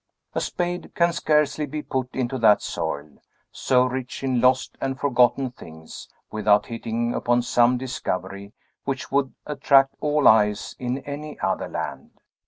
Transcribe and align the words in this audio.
A 0.33 0.41
spade 0.41 0.93
can 0.95 1.13
scarcely 1.13 1.67
be 1.67 1.83
put 1.83 2.09
into 2.15 2.39
that 2.39 2.63
soil, 2.63 3.19
so 3.51 3.85
rich 3.85 4.23
in 4.23 4.41
lost 4.41 4.75
and 4.81 4.99
forgotten 4.99 5.51
things, 5.51 6.09
without 6.31 6.65
hitting 6.65 7.13
upon 7.13 7.43
some 7.43 7.77
discovery 7.77 8.51
which 8.83 9.11
would 9.11 9.35
attract 9.45 9.93
all 10.01 10.27
eyes, 10.27 10.75
in 10.79 10.97
any 11.03 11.39
other 11.39 11.67
land. 11.69 12.19